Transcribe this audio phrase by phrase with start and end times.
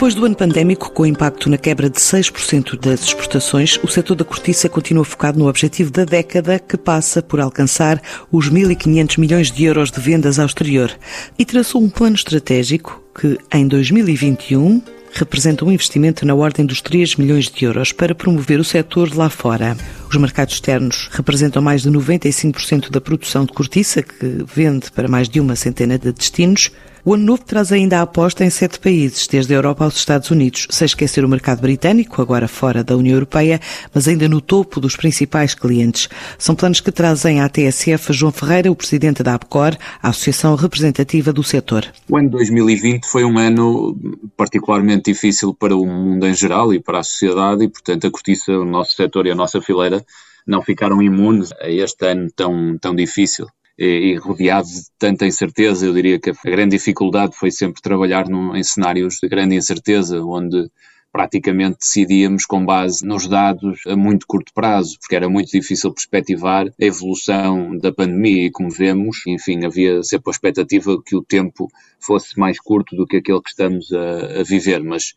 [0.00, 4.24] Depois do ano pandémico, com impacto na quebra de 6% das exportações, o setor da
[4.24, 8.00] cortiça continua focado no objetivo da década, que passa por alcançar
[8.32, 10.90] os 1.500 milhões de euros de vendas ao exterior.
[11.38, 14.80] E traçou um plano estratégico que, em 2021,
[15.12, 19.28] representa um investimento na ordem dos 3 milhões de euros para promover o setor lá
[19.28, 19.76] fora.
[20.08, 25.28] Os mercados externos representam mais de 95% da produção de cortiça, que vende para mais
[25.28, 26.70] de uma centena de destinos.
[27.02, 30.30] O ano novo traz ainda a aposta em sete países, desde a Europa aos Estados
[30.30, 33.58] Unidos, sem esquecer o mercado britânico, agora fora da União Europeia,
[33.94, 36.10] mas ainda no topo dos principais clientes.
[36.38, 41.32] São planos que trazem à TSF João Ferreira, o presidente da APCOR, a associação representativa
[41.32, 41.86] do setor.
[42.06, 43.96] O ano 2020 foi um ano
[44.36, 48.52] particularmente difícil para o mundo em geral e para a sociedade e, portanto, a cortiça,
[48.52, 50.04] o nosso setor e a nossa fileira
[50.46, 53.46] não ficaram imunes a este ano tão, tão difícil
[53.78, 58.54] e rodeado de tanta incerteza, eu diria que a grande dificuldade foi sempre trabalhar num,
[58.54, 60.70] em cenários de grande incerteza, onde
[61.12, 66.68] praticamente decidíamos com base nos dados a muito curto prazo, porque era muito difícil perspectivar
[66.68, 68.46] a evolução da pandemia.
[68.46, 73.06] E como vemos, enfim, havia sempre a expectativa que o tempo fosse mais curto do
[73.06, 75.14] que aquele que estamos a, a viver, mas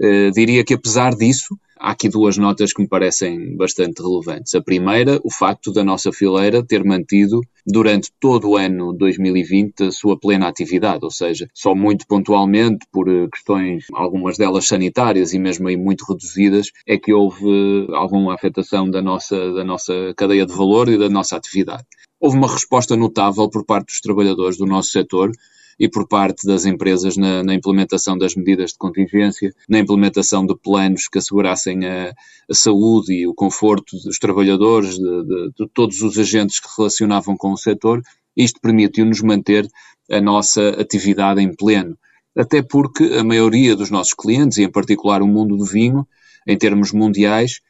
[0.00, 4.54] uh, diria que apesar disso, Há aqui duas notas que me parecem bastante relevantes.
[4.54, 9.92] A primeira, o facto da nossa fileira ter mantido durante todo o ano 2020 a
[9.92, 15.38] sua plena atividade, ou seja, só muito pontualmente por eh, questões, algumas delas sanitárias e
[15.38, 20.46] mesmo aí muito reduzidas, é que houve eh, alguma afetação da nossa, da nossa cadeia
[20.46, 21.84] de valor e da nossa atividade.
[22.18, 25.30] Houve uma resposta notável por parte dos trabalhadores do nosso setor,
[25.78, 30.56] e por parte das empresas na, na, implementação das medidas de contingência, na implementação de
[30.56, 32.14] planos que assegurassem a,
[32.50, 37.36] a saúde e o conforto dos trabalhadores, de, de, de, todos os agentes que relacionavam
[37.36, 38.02] com o setor.
[38.36, 39.68] Isto permitiu-nos manter
[40.10, 41.96] a nossa atividade em pleno.
[42.36, 46.06] Até porque a maioria dos nossos clientes, e em particular o mundo do vinho,
[46.46, 47.60] em termos mundiais,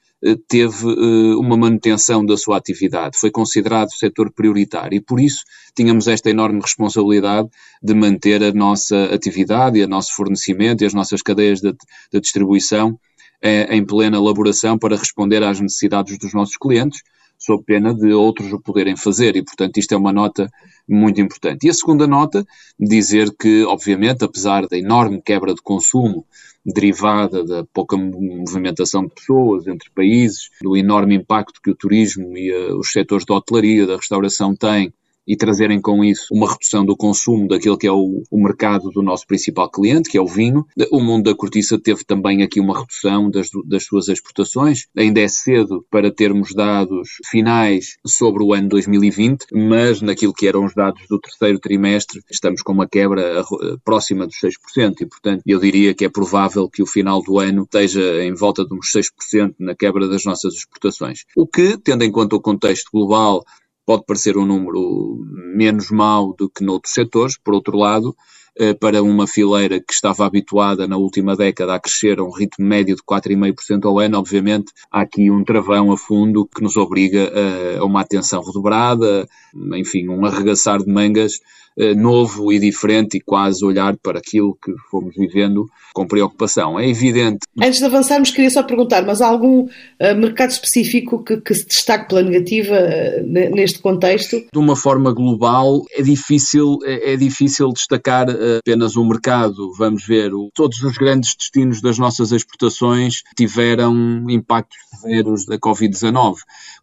[0.48, 5.44] teve eh, uma manutenção da sua atividade, foi considerado setor prioritário e por isso
[5.74, 7.48] tínhamos esta enorme responsabilidade
[7.82, 11.72] de manter a nossa atividade e o nosso fornecimento e as nossas cadeias de,
[12.12, 12.98] de distribuição
[13.42, 17.02] eh, em plena elaboração para responder às necessidades dos nossos clientes,
[17.38, 20.50] sob pena de outros o poderem fazer, e portanto isto é uma nota
[20.88, 21.66] muito importante.
[21.66, 22.46] E a segunda nota,
[22.80, 26.24] dizer que, obviamente, apesar da enorme quebra de consumo
[26.66, 32.52] derivada da pouca movimentação de pessoas entre países, do enorme impacto que o turismo e
[32.52, 34.92] uh, os setores da hotelaria, da restauração têm
[35.26, 39.02] e trazerem com isso uma redução do consumo daquele que é o, o, mercado do
[39.02, 40.64] nosso principal cliente, que é o vinho.
[40.90, 44.86] O mundo da cortiça teve também aqui uma redução das, das suas exportações.
[44.96, 50.64] Ainda é cedo para termos dados finais sobre o ano 2020, mas naquilo que eram
[50.64, 53.44] os dados do terceiro trimestre, estamos com uma quebra
[53.84, 57.62] próxima dos 6%, e portanto eu diria que é provável que o final do ano
[57.62, 61.24] esteja em volta de uns 6% na quebra das nossas exportações.
[61.36, 63.44] O que, tendo em conta o contexto global
[63.86, 65.16] pode parecer um número
[65.54, 68.14] menos mau do que noutros setores, por outro lado,
[68.58, 72.66] eh, para uma fileira que estava habituada na última década a crescer a um ritmo
[72.66, 77.30] médio de 4,5% ao ano, obviamente há aqui um travão a fundo que nos obriga
[77.78, 79.28] a uma atenção redobrada,
[79.74, 81.65] enfim, um arregaçar de mangas eh,
[81.96, 86.78] novo e diferente e quase olhar para aquilo que fomos vivendo com preocupação.
[86.78, 87.38] É evidente.
[87.58, 89.68] Antes de avançarmos, queria só perguntar, mas há algum uh,
[90.14, 94.36] mercado específico que, que, se destaque pela negativa uh, neste contexto?
[94.52, 98.26] De uma forma global, é difícil, é, é difícil destacar
[98.58, 99.72] apenas um mercado.
[99.78, 106.34] Vamos ver, o, todos os grandes destinos das nossas exportações tiveram impactos severos da Covid-19.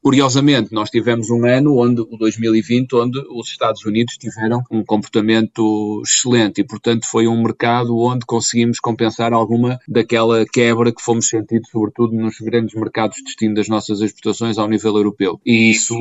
[0.02, 6.02] Curiosamente, nós tivemos um ano onde, o 2020, onde os Estados Unidos tiveram um comportamento
[6.06, 11.68] excelente e, portanto, foi um mercado onde conseguimos compensar alguma daquela quebra que fomos sentindo,
[11.70, 15.40] sobretudo nos grandes mercados de destino das nossas exportações ao nível europeu.
[15.46, 15.96] E isso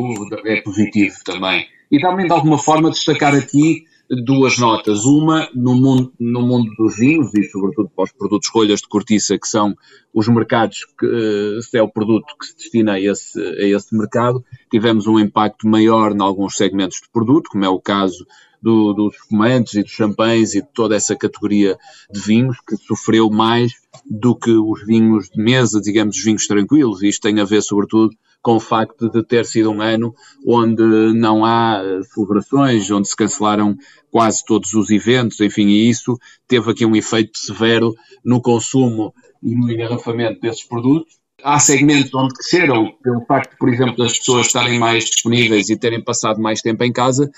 [0.45, 1.67] é positivo também.
[1.91, 3.85] E também, de alguma forma, destacar aqui
[4.25, 5.05] duas notas.
[5.05, 9.39] Uma, no mundo, no mundo dos vinhos e, sobretudo, para os produtos rolhas de cortiça,
[9.39, 9.75] que são
[10.13, 13.97] os mercados que uh, se é o produto que se destina a esse, a esse
[13.97, 18.27] mercado, tivemos um impacto maior em alguns segmentos de produto, como é o caso
[18.63, 21.77] do, dos fumantes e dos champanhes e de toda essa categoria
[22.11, 23.73] de vinhos que sofreu mais
[24.09, 27.03] do que os vinhos de mesa, digamos, os vinhos tranquilos.
[27.03, 30.15] Isto tem a ver, sobretudo, com o facto de ter sido um ano
[30.47, 31.81] onde não há
[32.13, 33.77] celebrações, onde se cancelaram
[34.11, 37.95] quase todos os eventos, enfim, e isso teve aqui um efeito severo
[38.25, 43.97] no consumo e no engarrafamento desses produtos há segmentos onde cresceram pelo facto, por exemplo,
[43.97, 47.31] das pessoas estarem mais disponíveis e terem passado mais tempo em casa.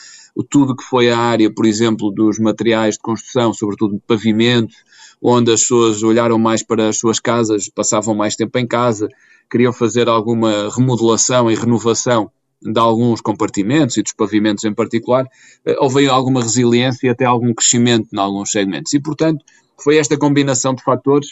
[0.51, 4.77] Tudo que foi a área, por exemplo, dos materiais de construção, sobretudo de pavimentos,
[5.23, 9.09] onde as pessoas olharam mais para as suas casas, passavam mais tempo em casa,
[9.51, 12.31] queriam fazer alguma remodelação e renovação
[12.61, 15.27] de alguns compartimentos e dos pavimentos em particular,
[15.67, 18.93] eh, houve alguma resiliência e até algum crescimento em alguns segmentos.
[18.95, 19.45] E, portanto,
[19.83, 21.29] foi esta combinação de fatores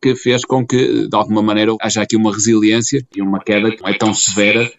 [0.00, 3.82] que fez com que, de alguma maneira, haja aqui uma resiliência e uma queda que
[3.82, 4.70] não é tão severa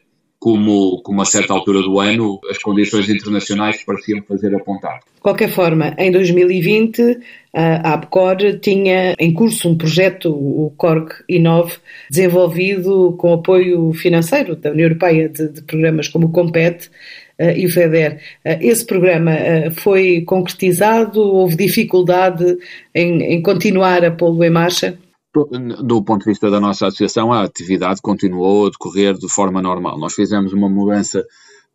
[0.45, 4.99] como, como a certa altura do ano as condições internacionais pareciam fazer apontar.
[5.15, 7.17] De qualquer forma, em 2020
[7.51, 11.77] a ABCOR tinha em curso um projeto, o CORC Inove,
[12.11, 16.89] desenvolvido com apoio financeiro da União Europeia de, de programas como o Compete
[17.39, 18.19] uh, e o FEDER.
[18.45, 21.21] Uh, esse programa uh, foi concretizado?
[21.21, 22.57] Houve dificuldade
[22.93, 24.97] em, em continuar a pô-lo em marcha?
[25.83, 29.99] Do ponto de vista da nossa associação, a atividade continuou a decorrer de forma normal.
[29.99, 31.25] Nós fizemos uma mudança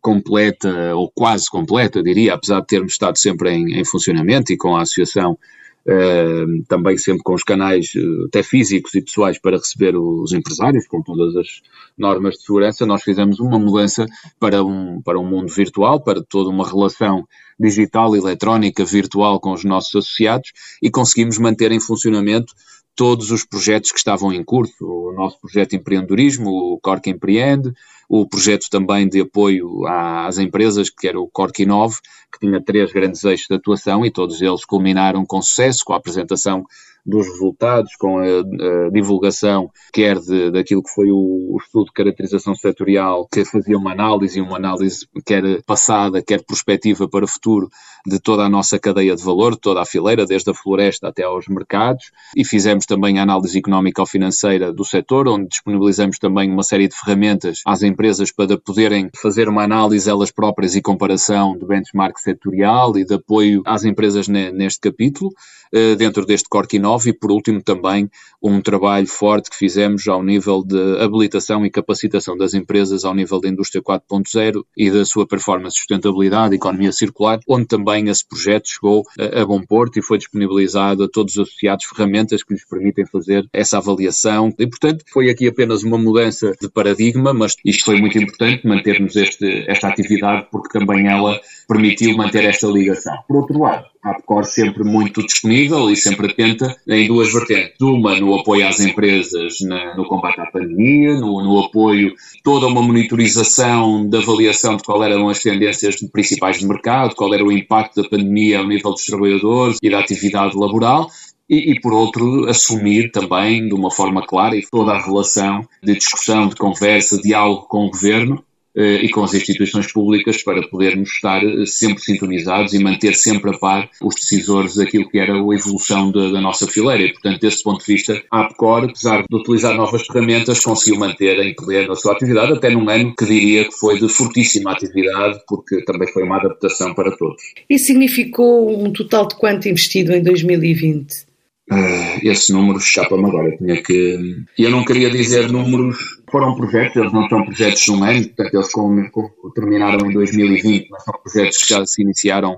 [0.01, 4.75] completa, ou quase completa, diria, apesar de termos estado sempre em, em funcionamento e com
[4.75, 5.37] a associação
[5.85, 10.87] eh, também sempre com os canais eh, até físicos e pessoais para receber os empresários,
[10.87, 11.61] com todas as
[11.97, 14.05] normas de segurança, nós fizemos uma mudança
[14.39, 17.27] para um, para um mundo virtual, para toda uma relação
[17.59, 22.53] digital, eletrónica, virtual com os nossos associados e conseguimos manter em funcionamento
[22.95, 27.71] todos os projetos que estavam em curso, o nosso projeto de empreendedorismo, o Cork Empreende,
[28.09, 31.95] o projeto também de apoio às empresas, que era o Cork Inove,
[32.31, 35.97] que tinha três grandes eixos de atuação e todos eles culminaram com sucesso, com a
[35.97, 36.65] apresentação
[37.05, 41.93] dos resultados, com a, a divulgação, quer de, daquilo que foi o, o, estudo de
[41.93, 47.69] caracterização setorial, que fazia uma análise, uma análise quer passada, quer prospectiva para o futuro,
[48.05, 51.47] de toda a nossa cadeia de valor, toda a fileira, desde a floresta até aos
[51.47, 56.95] mercados, e fizemos também a análise económica-financeira do setor, onde disponibilizamos também uma série de
[56.95, 62.97] ferramentas às empresas para poderem fazer uma análise elas próprias e comparação de benchmark setorial
[62.97, 65.31] e de apoio às empresas neste capítulo,
[65.73, 68.09] eh, dentro deste Cork e, por último, também
[68.41, 73.39] um trabalho forte que fizemos ao nível de habilitação e capacitação das empresas ao nível
[73.39, 79.03] da indústria 4.0 e da sua performance, sustentabilidade, economia circular, onde também esse projeto chegou
[79.19, 83.05] a, a bom porto e foi disponibilizado a todos os associados ferramentas que lhes permitem
[83.05, 84.53] fazer essa avaliação.
[84.57, 89.15] E, portanto, foi aqui apenas uma mudança de paradigma, mas isto foi muito importante, mantermos
[89.15, 93.17] este, esta atividade, porque também ela permitiu manter esta ligação.
[93.27, 97.75] Por outro lado, APCOR sempre muito disponível e sempre atenta em duas vertentes.
[97.81, 102.13] Uma no apoio às empresas na, no combate à pandemia, no, no, apoio,
[102.43, 107.45] toda uma monitorização da avaliação de qual eram as tendências principais de mercado, qual era
[107.45, 111.07] o impacto da pandemia ao nível dos trabalhadores e da atividade laboral,
[111.49, 115.95] e, e, por outro, assumir também de uma forma clara e toda a relação de
[115.95, 118.41] discussão, de conversa, diálogo com o governo
[118.75, 123.57] e com as instituições públicas para podermos estar eh, sempre sintonizados e manter sempre a
[123.57, 127.03] par os decisores daquilo que era a evolução da, da nossa fileira.
[127.03, 131.39] E, portanto, desse ponto de vista, a APCOR, apesar de utilizar novas ferramentas, conseguiu manter
[131.39, 135.39] em pleno a sua atividade, até num ano que diria que foi de fortíssima atividade,
[135.47, 137.41] porque também foi uma adaptação para todos.
[137.69, 141.31] Isso significou um total de quanto investido em 2020?
[141.71, 143.55] Uh, esse número escapa-me agora.
[143.57, 144.43] Tinha que.
[144.57, 146.20] Eu não queria dizer números.
[146.31, 150.13] Foram projetos, eles não são projetos de um ano, portanto, eles com, com, terminaram em
[150.13, 152.53] 2020, mas são projetos que já se iniciaram,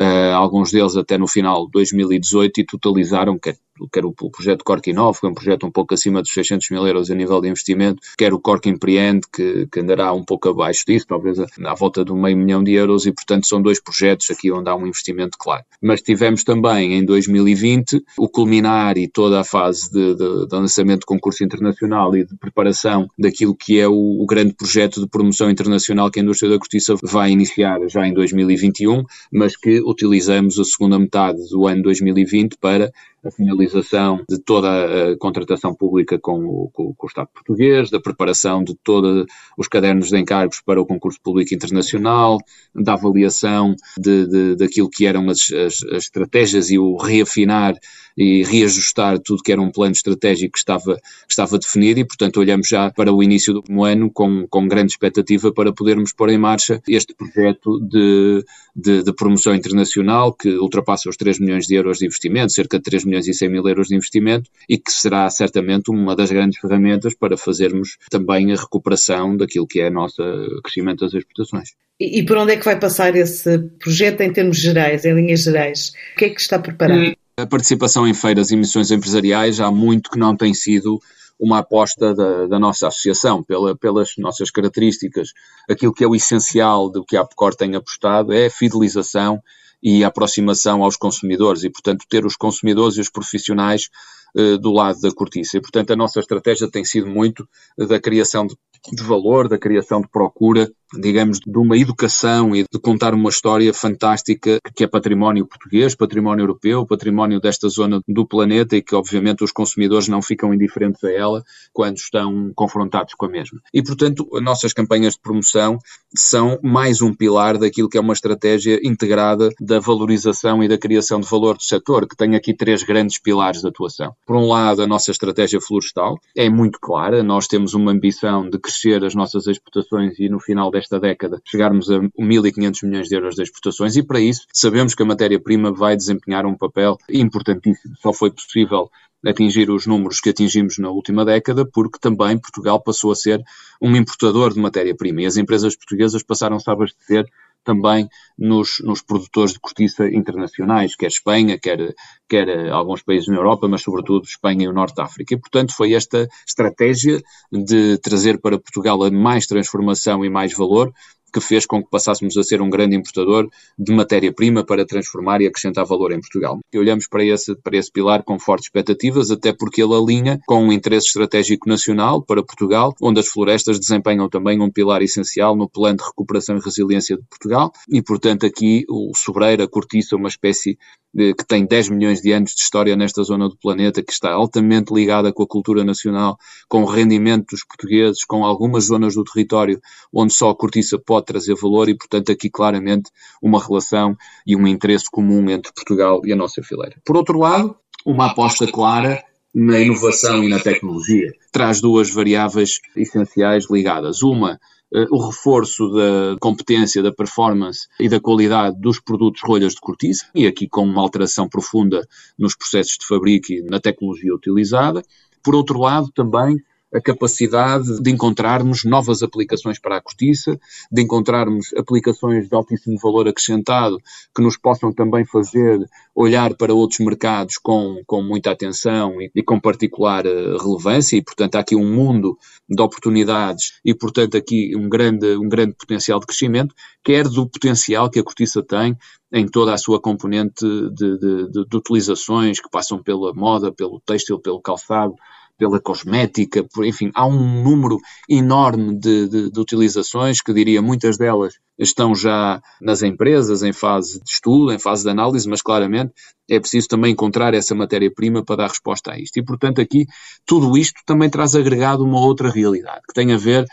[0.00, 3.56] uh, alguns deles até no final de 2018, e totalizaram, quer
[3.92, 6.86] quer o projeto Cork Inove, que é um projeto um pouco acima dos 600 mil
[6.86, 10.84] euros a nível de investimento, quer o Cork Empreende, que, que andará um pouco abaixo
[10.86, 14.30] disso, talvez à volta de um meio milhão de euros, e portanto são dois projetos
[14.30, 15.64] aqui onde há um investimento claro.
[15.82, 21.00] Mas tivemos também em 2020 o culminar e toda a fase de, de, de lançamento
[21.00, 25.50] de concurso internacional e de preparação daquilo que é o, o grande projeto de promoção
[25.50, 30.64] internacional que a indústria da cortiça vai iniciar já em 2021, mas que utilizamos a
[30.64, 32.92] segunda metade do ano 2020 para
[33.24, 34.68] a finalização de toda
[35.12, 40.08] a contratação pública com o, com, o Estado português, da preparação de todos os cadernos
[40.08, 42.38] de encargos para o concurso público internacional,
[42.74, 47.74] da avaliação de, de daquilo que eram as, as, as estratégias e o reafinar
[48.18, 52.40] e reajustar tudo que era um plano estratégico que estava, que estava definido e, portanto,
[52.40, 56.38] olhamos já para o início do ano com, com grande expectativa para podermos pôr em
[56.38, 58.44] marcha este projeto de,
[58.74, 62.82] de, de, promoção internacional que ultrapassa os 3 milhões de euros de investimento, cerca de
[62.82, 66.60] 3 milhões e 100 mil euros de investimento e que será certamente uma das grandes
[66.60, 70.22] ferramentas para fazermos também a recuperação daquilo que é o nosso
[70.62, 71.70] crescimento das exportações.
[72.00, 75.42] E, e por onde é que vai passar esse projeto em termos gerais, em linhas
[75.42, 75.92] gerais?
[76.14, 77.00] O que é que está preparado?
[77.00, 81.00] Hum, a participação em feiras e missões empresariais há muito que não tem sido
[81.38, 85.32] uma aposta da, da nossa associação, pela, pelas nossas características.
[85.70, 89.40] Aquilo que é o essencial do que a APCOR tem apostado é a fidelização
[89.82, 93.88] e aproximação aos consumidores e, portanto, ter os consumidores e os profissionais
[94.36, 95.56] uh, do lado da cortiça.
[95.56, 98.56] E, portanto, a nossa estratégia tem sido muito da criação de,
[98.92, 103.72] de valor, da criação de procura digamos, de uma educação e de contar uma história
[103.74, 109.44] fantástica que é património português, património europeu, património desta zona do planeta e que, obviamente,
[109.44, 111.42] os consumidores não ficam indiferentes a ela
[111.72, 113.60] quando estão confrontados com a mesma.
[113.72, 115.78] E, portanto, as nossas campanhas de promoção
[116.14, 121.20] são mais um pilar daquilo que é uma estratégia integrada da valorização e da criação
[121.20, 124.12] de valor do setor, que tem aqui três grandes pilares de atuação.
[124.26, 128.58] Por um lado, a nossa estratégia florestal é muito clara, nós temos uma ambição de
[128.58, 133.34] crescer as nossas exportações e, no final desta década chegarmos a 1.500 milhões de euros
[133.34, 137.94] de exportações e para isso sabemos que a matéria-prima vai desempenhar um papel importantíssimo.
[138.00, 138.88] Só foi possível
[139.26, 143.42] atingir os números que atingimos na última década, porque também Portugal passou a ser
[143.82, 147.26] um importador de matéria-prima e as empresas portuguesas passaram-se a abastecer
[147.64, 151.94] também nos, nos, produtores de cortiça internacionais, quer Espanha, quer,
[152.28, 155.34] quer alguns países na Europa, mas sobretudo Espanha e o Norte de África.
[155.34, 157.20] E, portanto, foi esta estratégia
[157.52, 160.92] de trazer para Portugal mais transformação e mais valor
[161.32, 165.46] que fez com que passássemos a ser um grande importador de matéria-prima para transformar e
[165.46, 166.58] acrescentar valor em Portugal.
[166.72, 170.64] E olhamos para esse, para esse pilar com fortes expectativas, até porque ele alinha com
[170.64, 175.68] um interesse estratégico nacional para Portugal, onde as florestas desempenham também um pilar essencial no
[175.68, 180.28] plano de recuperação e resiliência de Portugal, e portanto aqui o sobreiro, a cortiça, uma
[180.28, 180.78] espécie
[181.14, 184.92] que tem 10 milhões de anos de história nesta zona do planeta, que está altamente
[184.92, 186.36] ligada com a cultura nacional,
[186.68, 189.80] com o rendimento dos portugueses, com algumas zonas do território
[190.12, 193.10] onde só a cortiça pode trazer valor e, portanto, aqui claramente
[193.42, 196.96] uma relação e um interesse comum entre Portugal e a nossa fileira.
[197.04, 199.22] Por outro lado, uma aposta clara
[199.54, 201.32] na inovação e na tecnologia.
[201.52, 204.22] Traz duas variáveis essenciais ligadas.
[204.22, 204.58] Uma,
[204.94, 210.26] eh, o reforço da competência, da performance e da qualidade dos produtos rolhas de cortiça,
[210.34, 212.06] e aqui com uma alteração profunda
[212.38, 215.02] nos processos de fabrico e na tecnologia utilizada.
[215.42, 216.56] Por outro lado, também
[216.92, 220.58] a capacidade de encontrarmos novas aplicações para a cortiça,
[220.90, 223.98] de encontrarmos aplicações de altíssimo valor acrescentado
[224.34, 225.78] que nos possam também fazer
[226.14, 231.16] olhar para outros mercados com, com muita atenção e, e com particular eh, relevância.
[231.16, 235.74] E, portanto, há aqui um mundo de oportunidades e, portanto, aqui um grande, um grande
[235.74, 238.96] potencial de crescimento, quer do potencial que a cortiça tem
[239.32, 244.00] em toda a sua componente de, de, de, de utilizações que passam pela moda, pelo
[244.00, 245.14] têxtil, pelo calçado,
[245.58, 247.98] pela cosmética, por, enfim, há um número
[248.28, 254.20] enorme de, de, de, utilizações, que diria muitas delas estão já nas empresas, em fase
[254.20, 256.12] de estudo, em fase de análise, mas claramente
[256.48, 259.36] é preciso também encontrar essa matéria-prima para dar resposta a isto.
[259.38, 260.06] E, portanto, aqui
[260.46, 263.64] tudo isto também traz agregado uma outra realidade, que tem a ver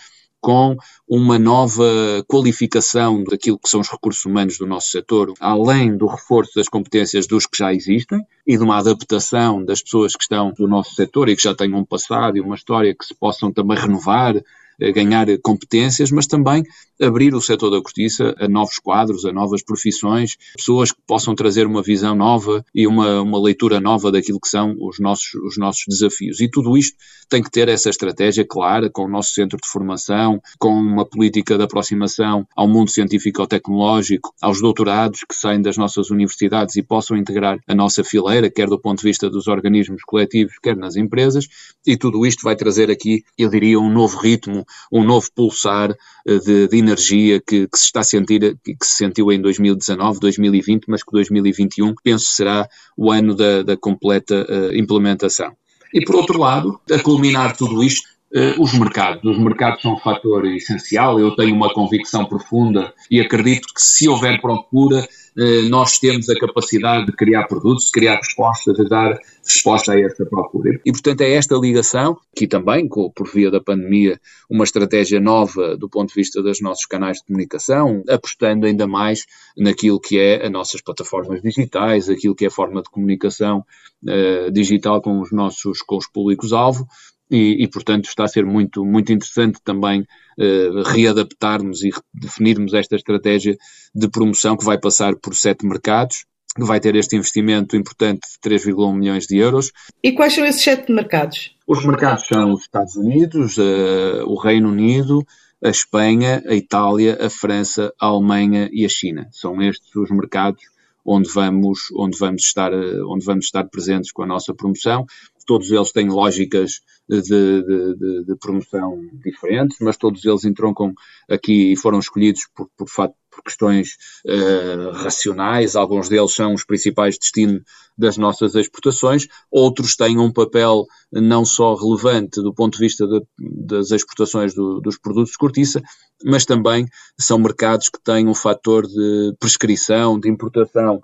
[0.45, 1.83] com uma nova
[2.27, 7.25] qualificação daquilo que são os recursos humanos do nosso setor, além do reforço das competências
[7.25, 11.29] dos que já existem e de uma adaptação das pessoas que estão no nosso setor
[11.29, 14.35] e que já têm um passado e uma história que se possam também renovar
[14.79, 16.63] ganhar competências, mas também
[17.01, 21.67] abrir o setor da cortiça a novos quadros, a novas profissões, pessoas que possam trazer
[21.67, 25.83] uma visão nova e uma, uma leitura nova daquilo que são os nossos, os nossos
[25.87, 26.39] desafios.
[26.39, 26.95] E tudo isto
[27.29, 31.57] tem que ter essa estratégia clara com o nosso centro de formação, com uma política
[31.57, 37.59] de aproximação ao mundo científico-tecnológico, aos doutorados que saem das nossas universidades e possam integrar
[37.67, 41.47] a nossa fileira, quer do ponto de vista dos organismos coletivos, quer nas empresas,
[41.85, 45.95] e tudo isto vai trazer aqui, eu diria, um novo ritmo um novo pulsar
[46.27, 50.19] eh, de, de energia que, que, se está a sentir, que se sentiu em 2019,
[50.19, 52.67] 2020, mas que 2021 penso será
[52.97, 55.55] o ano da, da completa uh, implementação.
[55.93, 58.09] E por outro lado, a culminar tudo isto,
[58.59, 59.23] os mercados.
[59.23, 61.19] Os mercados são um fator essencial.
[61.19, 66.37] Eu tenho uma convicção profunda e acredito que se houver procura, uh, nós temos a
[66.37, 70.79] capacidade de criar produtos, de criar respostas, de dar resposta a esta procura.
[70.85, 75.87] E, portanto, é esta ligação, que também, por via da pandemia, uma estratégia nova do
[75.87, 79.25] ponto de vista dos nossos canais de comunicação, apostando ainda mais
[79.57, 83.63] naquilo que é as nossas plataformas digitais, aquilo que é a forma de comunicação
[84.03, 86.85] uh, digital com os nossos, com os públicos-alvo,
[87.29, 92.95] e, e, portanto, está a ser muito, muito interessante também uh, readaptarmos e definirmos esta
[92.95, 93.57] estratégia
[93.93, 98.49] de promoção que vai passar por sete mercados, que vai ter este investimento importante de
[98.49, 99.71] 3,1 milhões de euros.
[100.03, 101.55] E quais são esses sete mercados?
[101.67, 105.25] Os mercados são os Estados Unidos, uh, o Reino Unido,
[105.63, 109.27] a Espanha, a Itália, a França, a Alemanha e a China.
[109.31, 110.61] São estes os mercados
[111.05, 115.05] onde vamos, onde vamos, estar, eh, onde vamos estar presentes com a nossa promoção.
[115.45, 120.91] Todos eles têm lógicas de, de, de, de promoção diferentes, mas todos eles entroncam
[121.29, 122.89] aqui e foram escolhidos por, por,
[123.35, 123.89] por questões
[124.25, 127.63] uh, racionais, alguns deles são os principais destinos
[127.97, 133.21] das nossas exportações, outros têm um papel não só relevante do ponto de vista de,
[133.37, 135.81] das exportações do, dos produtos de cortiça,
[136.23, 136.85] mas também
[137.19, 141.01] são mercados que têm um fator de prescrição, de importação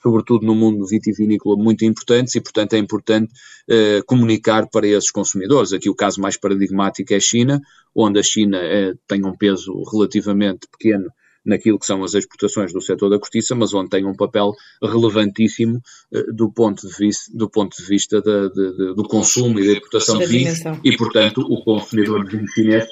[0.00, 3.32] sobretudo no mundo vitivinícola, muito importantes e, portanto, é importante
[3.68, 5.72] eh, comunicar para esses consumidores.
[5.72, 7.60] Aqui o caso mais paradigmático é a China,
[7.94, 11.10] onde a China eh, tem um peso relativamente pequeno
[11.44, 15.80] naquilo que são as exportações do setor da cortiça, mas onde tem um papel relevantíssimo
[16.12, 19.72] eh, do, ponto de vista, do ponto de vista da, de, do consumo e da
[19.72, 20.60] importação de vinhos.
[20.84, 22.86] e, portanto, o consumidor de vinho chinês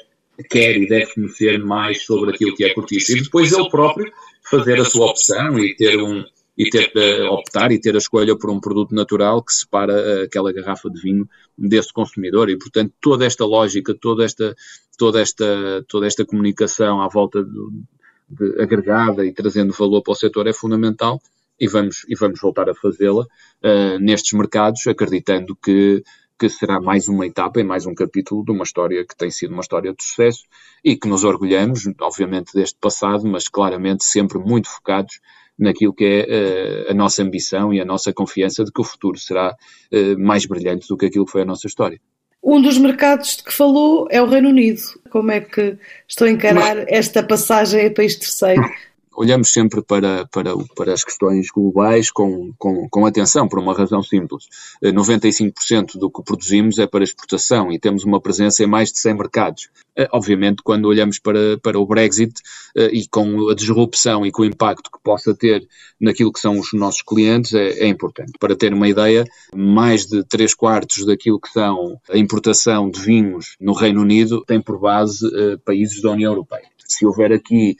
[0.49, 3.13] quer e deve conhecer mais sobre aquilo que é cortiça.
[3.13, 4.11] E depois ele próprio
[4.49, 6.23] fazer a sua opção e ter um,
[6.57, 10.23] e ter que optar e ter a escolha por um produto natural que separa eh,
[10.23, 11.27] aquela garrafa de vinho
[11.57, 12.49] desse consumidor.
[12.49, 14.55] E portanto toda esta lógica, toda esta
[14.97, 17.71] toda esta toda esta comunicação à volta do,
[18.59, 21.19] agregada e trazendo valor para o setor é fundamental
[21.59, 26.03] e vamos e vamos voltar a fazê-la uh, nestes mercados acreditando que
[26.41, 29.51] que será mais uma etapa e mais um capítulo de uma história que tem sido
[29.51, 30.45] uma história de sucesso
[30.83, 35.19] e que nos orgulhamos, obviamente, deste passado, mas claramente sempre muito focados
[35.55, 39.19] naquilo que é uh, a nossa ambição e a nossa confiança de que o futuro
[39.19, 42.01] será uh, mais brilhante do que aquilo que foi a nossa história.
[42.43, 44.81] Um dos mercados de que falou é o Reino Unido.
[45.11, 48.63] Como é que estou a encarar esta passagem a país terceiro?
[49.21, 54.01] Olhamos sempre para, para, para as questões globais com, com, com atenção, por uma razão
[54.01, 54.45] simples.
[54.83, 58.99] 95% eh, do que produzimos é para exportação e temos uma presença em mais de
[58.99, 59.69] 100 mercados.
[59.95, 62.33] Eh, obviamente, quando olhamos para, para o Brexit
[62.75, 65.67] eh, e com a disrupção e com o impacto que possa ter
[65.99, 68.31] naquilo que são os nossos clientes, é, é importante.
[68.39, 69.23] Para ter uma ideia,
[69.53, 74.59] mais de 3 quartos daquilo que são a importação de vinhos no Reino Unido tem
[74.59, 75.29] por base
[75.63, 77.75] países da União Europeia se houver aqui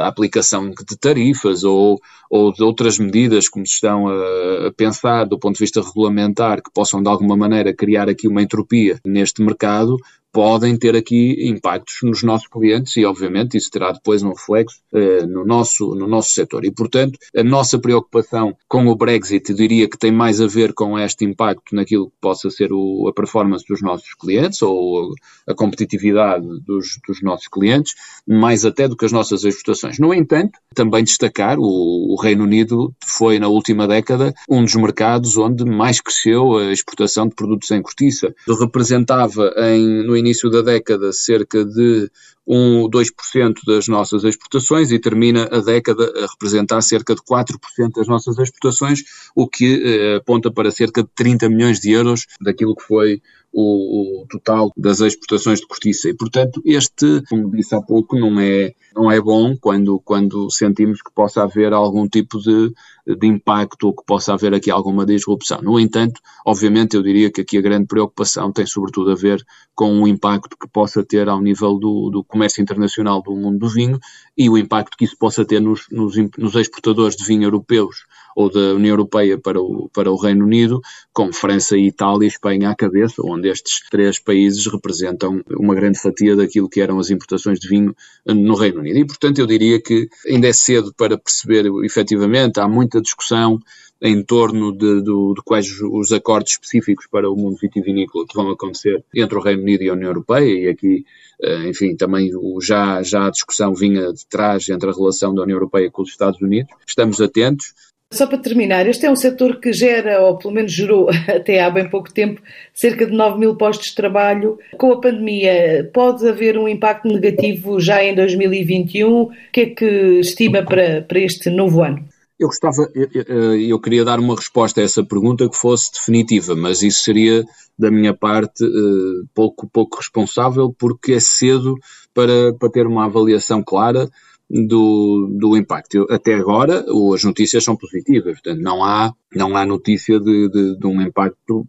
[0.00, 5.38] a aplicação de tarifas ou, ou de outras medidas como se estão a, pensar do
[5.38, 9.96] ponto de vista regulamentar que possam de alguma maneira criar aqui uma entropia neste mercado,
[10.32, 15.26] podem ter aqui impactos nos nossos clientes e, obviamente, isso terá depois um reflexo uh,
[15.26, 16.64] no, nosso, no nosso setor.
[16.64, 20.98] E, portanto, a nossa preocupação com o Brexit, diria que tem mais a ver com
[20.98, 25.12] este impacto naquilo que possa ser o, a performance dos nossos clientes ou
[25.46, 27.94] a competitividade dos, dos, nossos clientes,
[28.26, 29.98] mais até do que as nossas exportações.
[29.98, 35.36] No entanto, também destacar, o, o Reino Unido foi, na última década, um dos mercados
[35.36, 38.34] onde mais cresceu a exportação de produtos em cortiça.
[38.60, 42.10] Representava em, no início da década cerca de
[42.46, 47.56] 1, 2% das nossas exportações e termina a década a representar cerca de 4%
[47.94, 49.00] das nossas exportações,
[49.34, 54.22] o que eh, aponta para cerca de 30 milhões de euros daquilo que foi o,
[54.22, 56.08] o, total das exportações de cortiça.
[56.08, 61.02] E, portanto, este, como disse há pouco, não é, não é bom quando, quando sentimos
[61.02, 62.72] que possa haver algum tipo de,
[63.06, 65.60] de impacto ou que possa haver aqui alguma disrupção.
[65.62, 70.00] No entanto, obviamente, eu diria que aqui a grande preocupação tem sobretudo a ver com
[70.00, 73.98] o impacto que possa ter ao nível do, do comércio internacional do mundo do vinho
[74.36, 78.04] e o impacto que isso possa ter nos, nos, nos exportadores de vinho europeus
[78.36, 80.80] ou da União Europeia para o, para o Reino Unido,
[81.12, 86.36] com França, Itália e Espanha à cabeça, onde estes três países representam uma grande fatia
[86.36, 87.94] daquilo que eram as importações de vinho
[88.26, 88.98] no Reino Unido.
[88.98, 93.60] E, portanto, eu diria que ainda é cedo para perceber efetivamente, há muita discussão
[94.02, 98.50] em torno de, de, de, quais os acordos específicos para o mundo vitivinícola que vão
[98.50, 101.04] acontecer entre o Reino Unido e a União Europeia, e aqui,
[101.42, 102.30] eh, enfim, também
[102.62, 106.08] já, já a discussão vinha de trás entre a relação da União Europeia com os
[106.08, 106.72] Estados Unidos.
[106.86, 107.74] Estamos atentos,
[108.12, 111.70] só para terminar, este é um setor que gera, ou pelo menos gerou até há
[111.70, 112.42] bem pouco tempo,
[112.74, 114.58] cerca de 9 mil postos de trabalho.
[114.76, 119.22] Com a pandemia, pode haver um impacto negativo já em 2021?
[119.22, 119.86] O que é que
[120.20, 122.04] estima para, para este novo ano?
[122.36, 126.82] Eu gostava, eu, eu, queria dar uma resposta a essa pergunta que fosse definitiva, mas
[126.82, 127.44] isso seria,
[127.78, 131.76] da minha parte, eh, pouco, pouco responsável, porque é cedo
[132.14, 134.08] para, para ter uma avaliação clara
[134.50, 136.06] do, do impacto.
[136.10, 136.84] Até agora,
[137.14, 141.64] as notícias são positivas, portanto, não há, não há notícia de, de, de um impacto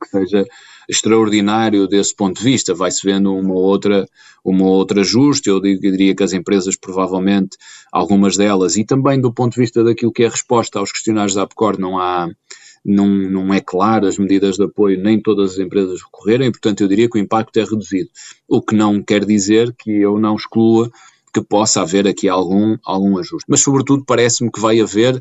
[0.00, 0.46] que seja
[0.88, 2.74] extraordinário desse ponto de vista.
[2.74, 4.08] Vai-se vendo uma outra,
[4.42, 5.50] uma outra ajuste.
[5.50, 7.58] Eu diria que as empresas, provavelmente,
[7.92, 11.34] algumas delas, e também do ponto de vista daquilo que é a resposta aos questionários
[11.34, 12.28] da APCOR, não há.
[12.86, 16.82] Não, não é claro as medidas de apoio, nem todas as empresas recorreram, e portanto
[16.82, 18.10] eu diria que o impacto é reduzido.
[18.46, 20.90] O que não quer dizer que eu não exclua
[21.34, 23.46] que possa haver aqui algum, algum ajuste.
[23.48, 25.20] Mas, sobretudo, parece-me que vai haver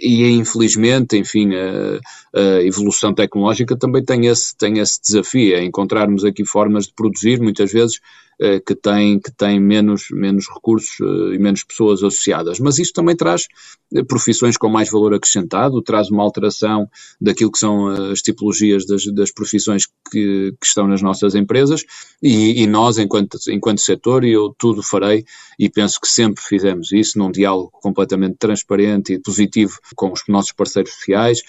[0.00, 6.24] e infelizmente, enfim, a, a, evolução tecnológica também tem esse, tem esse desafio, é encontrarmos
[6.24, 8.00] aqui formas de produzir, muitas vezes,
[8.42, 12.58] eh, que têm, que têm menos, menos recursos eh, e menos pessoas associadas.
[12.58, 13.46] Mas isto também traz
[13.94, 16.88] eh, profissões com mais valor acrescentado, traz uma alteração
[17.20, 21.84] daquilo que são as tipologias das, das profissões que, que estão nas nossas empresas
[22.22, 25.22] e, e, nós, enquanto, enquanto setor, eu tudo farei
[25.58, 30.52] e penso que sempre fizemos isso num diálogo completamente transparente e positivo com os nossos
[30.52, 31.42] parceiros sociais,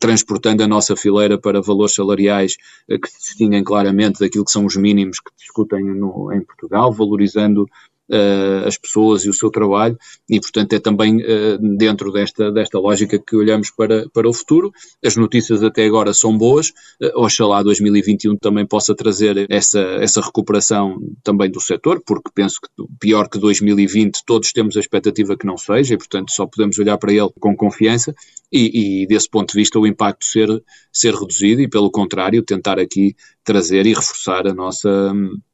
[0.00, 2.56] transportando a nossa fileira para valores salariais
[2.88, 7.66] que se distinguem claramente daquilo que são os mínimos que discutem no, em Portugal, valorizando
[8.10, 9.96] uh, as pessoas e o seu trabalho,
[10.28, 14.70] e portanto é também uh, dentro desta, desta lógica que olhamos para, para o futuro.
[15.04, 16.68] As notícias até agora são boas,
[17.02, 22.68] uh, oxalá 2021 também possa trazer essa, essa recuperação também do setor, porque penso que
[23.00, 26.98] pior que 2020 todos temos a expectativa que não seja, e portanto só podemos olhar
[26.98, 28.14] para ele com confiança,
[28.52, 30.48] e, e desse ponto de vista o impacto ser,
[30.92, 35.12] ser reduzido e pelo contrário tentar aqui trazer e reforçar a nossa,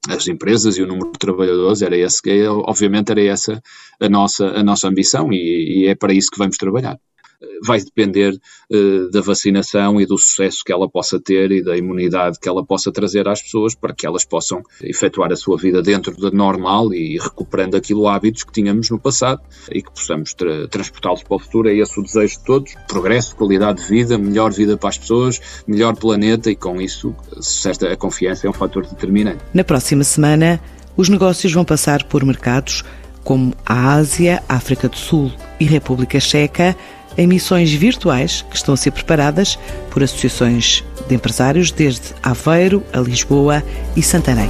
[0.09, 3.63] as empresas e o número de trabalhadores, era esse, obviamente era essa
[4.01, 6.99] a nossa, a nossa ambição e, e é para isso que vamos trabalhar
[7.65, 12.39] vai depender uh, da vacinação e do sucesso que ela possa ter e da imunidade
[12.39, 16.17] que ela possa trazer às pessoas para que elas possam efetuar a sua vida dentro
[16.17, 21.23] da normal e recuperando aquilo hábitos que tínhamos no passado e que possamos tra transportá-los
[21.23, 21.69] para o futuro.
[21.69, 25.41] É esse o desejo de todos: progresso, qualidade de vida, melhor vida para as pessoas,
[25.67, 29.43] melhor planeta e com isso certa a confiança é um fator determinante.
[29.55, 30.61] Na próxima semana,
[30.97, 32.85] os negócios vão passar por mercados
[33.25, 36.77] como a Ásia, África do Sul e República Checa
[37.21, 39.59] em missões virtuais que estão a ser preparadas
[39.91, 43.63] por associações de empresários desde Aveiro a Lisboa
[43.95, 44.49] e Santarém.